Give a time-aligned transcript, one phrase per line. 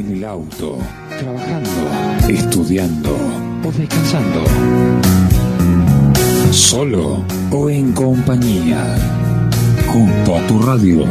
[0.00, 0.78] en el auto,
[1.18, 1.70] trabajando,
[2.28, 3.16] estudiando
[3.64, 4.44] o descansando.
[6.52, 8.96] Solo o en compañía.
[9.86, 11.04] Junto a tu radio.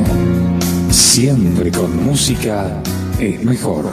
[0.90, 2.82] Siempre con música
[3.20, 3.86] es mejor.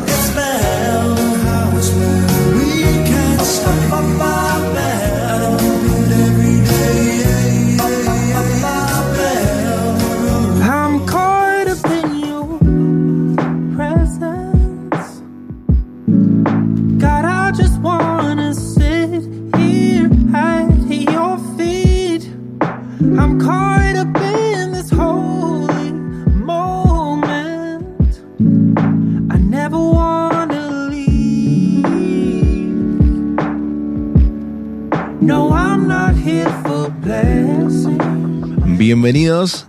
[38.67, 39.69] Bienvenidos,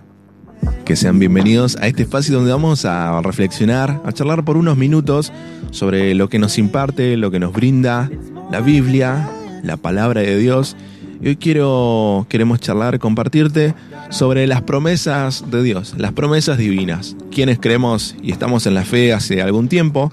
[0.84, 5.32] que sean bienvenidos a este espacio donde vamos a reflexionar, a charlar por unos minutos
[5.70, 8.10] sobre lo que nos imparte, lo que nos brinda
[8.50, 9.30] la Biblia,
[9.62, 10.76] la palabra de Dios.
[11.20, 13.74] Y hoy quiero, queremos charlar, compartirte
[14.10, 17.16] sobre las promesas de Dios, las promesas divinas.
[17.30, 20.12] Quienes creemos y estamos en la fe hace algún tiempo,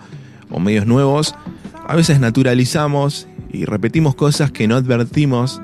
[0.49, 1.35] o medios nuevos,
[1.87, 5.61] a veces naturalizamos y repetimos cosas que no advertimos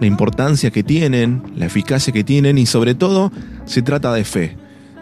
[0.00, 3.32] la importancia que tienen, la eficacia que tienen y sobre todo
[3.64, 4.56] se trata de fe.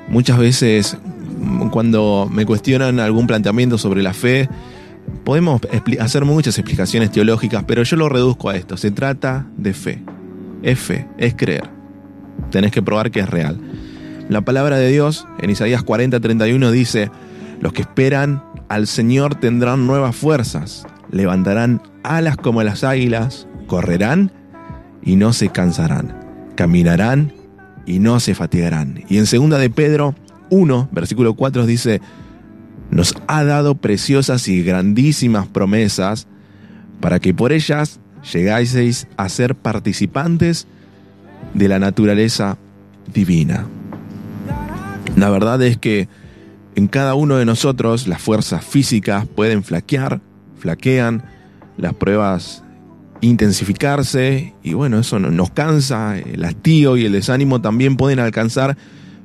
[0.08, 0.96] Muchas veces
[1.70, 4.48] cuando me cuestionan algún planteamiento sobre la fe,
[5.24, 5.60] podemos
[6.00, 8.76] hacer muchas explicaciones teológicas, pero yo lo reduzco a esto.
[8.76, 10.02] Se trata de fe.
[10.62, 11.68] Es fe, es creer.
[12.50, 13.60] Tenés que probar que es real.
[14.28, 17.10] La palabra de Dios en Isaías 40, 31 dice,
[17.60, 24.32] los que esperan al Señor tendrán nuevas fuerzas, levantarán alas como las águilas, correrán
[25.02, 26.18] y no se cansarán,
[26.56, 27.32] caminarán
[27.86, 29.04] y no se fatigarán.
[29.08, 30.14] Y en segunda de Pedro
[30.50, 32.00] 1, versículo 4 dice,
[32.90, 36.26] nos ha dado preciosas y grandísimas promesas
[37.00, 38.00] para que por ellas
[38.32, 40.66] llegáis a ser participantes
[41.54, 42.56] de la naturaleza
[43.12, 43.66] divina.
[45.16, 46.08] La verdad es que
[46.74, 50.20] en cada uno de nosotros las fuerzas físicas pueden flaquear,
[50.58, 51.24] flaquean,
[51.76, 52.62] las pruebas
[53.20, 58.76] intensificarse y bueno, eso no- nos cansa, el hastío y el desánimo también pueden alcanzar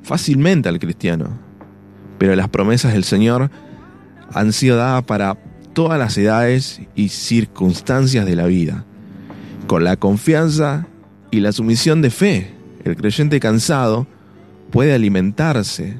[0.02, 1.38] fácilmente al cristiano.
[2.20, 3.50] Pero las promesas del Señor
[4.34, 5.38] han sido dadas para
[5.72, 8.84] todas las edades y circunstancias de la vida.
[9.66, 10.86] Con la confianza
[11.30, 12.50] y la sumisión de fe,
[12.84, 14.06] el creyente cansado
[14.70, 15.96] puede alimentarse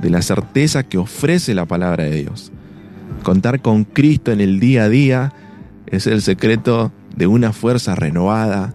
[0.00, 2.50] de la certeza que ofrece la palabra de Dios.
[3.22, 5.32] Contar con Cristo en el día a día
[5.86, 8.74] es el secreto de una fuerza renovada,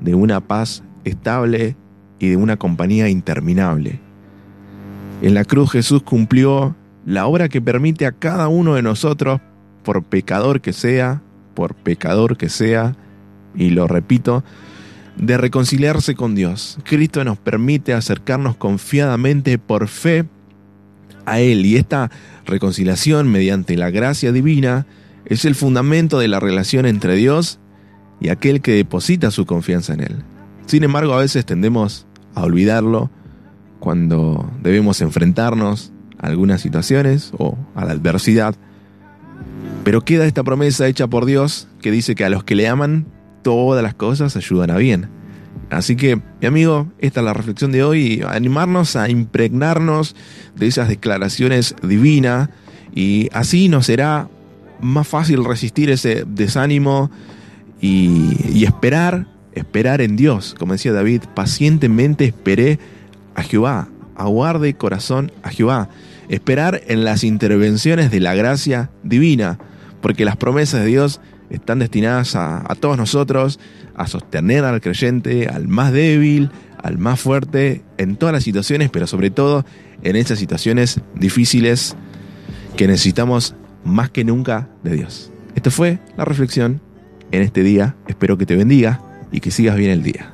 [0.00, 1.76] de una paz estable
[2.18, 4.00] y de una compañía interminable.
[5.22, 6.76] En la cruz Jesús cumplió
[7.06, 9.40] la obra que permite a cada uno de nosotros,
[9.82, 11.22] por pecador que sea,
[11.54, 12.96] por pecador que sea,
[13.54, 14.42] y lo repito,
[15.16, 16.78] de reconciliarse con Dios.
[16.84, 20.24] Cristo nos permite acercarnos confiadamente por fe
[21.26, 22.10] a Él y esta
[22.44, 24.86] reconciliación mediante la gracia divina
[25.24, 27.58] es el fundamento de la relación entre Dios
[28.20, 30.16] y aquel que deposita su confianza en Él.
[30.66, 33.10] Sin embargo, a veces tendemos a olvidarlo
[33.84, 38.54] cuando debemos enfrentarnos a algunas situaciones o a la adversidad.
[39.84, 43.06] Pero queda esta promesa hecha por Dios que dice que a los que le aman,
[43.42, 45.10] todas las cosas ayudan a bien.
[45.68, 50.16] Así que, mi amigo, esta es la reflexión de hoy, animarnos a impregnarnos
[50.56, 52.48] de esas declaraciones divinas
[52.94, 54.30] y así nos será
[54.80, 57.10] más fácil resistir ese desánimo
[57.82, 60.54] y, y esperar, esperar en Dios.
[60.58, 62.78] Como decía David, pacientemente esperé
[63.34, 65.88] a Jehová, aguarde corazón a Jehová.
[66.28, 69.58] Esperar en las intervenciones de la gracia divina,
[70.00, 73.60] porque las promesas de Dios están destinadas a, a todos nosotros,
[73.94, 76.50] a sostener al creyente, al más débil,
[76.82, 79.64] al más fuerte, en todas las situaciones, pero sobre todo
[80.02, 81.96] en esas situaciones difíciles
[82.76, 85.30] que necesitamos más que nunca de Dios.
[85.54, 86.80] Esto fue la reflexión
[87.30, 87.96] en este día.
[88.08, 89.00] Espero que te bendiga
[89.30, 90.32] y que sigas bien el día.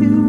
[0.00, 0.21] you.